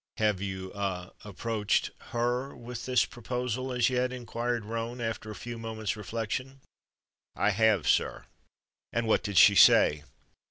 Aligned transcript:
"Have 0.17 0.41
you 0.41 0.71
ah 0.73 1.11
approached 1.23 1.91
her 2.09 2.55
with 2.57 2.87
this 2.87 3.05
proposal 3.05 3.71
as 3.71 3.87
yet?" 3.87 4.11
inquired 4.11 4.65
Roane, 4.65 4.99
after 4.99 5.29
a 5.29 5.35
few 5.35 5.59
moments' 5.59 5.95
reflection. 5.95 6.61
"I 7.35 7.51
have, 7.51 7.87
sir." 7.87 8.25
"And 8.91 9.05
what 9.05 9.21
did 9.21 9.37
she 9.37 9.53
say?" 9.53 10.01